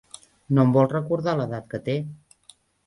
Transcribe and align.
No 0.57 0.63
em 0.67 0.71
vol 0.79 0.89
recordar 0.95 1.37
l'edat 1.43 1.71
que 1.75 1.85
té. 1.91 2.01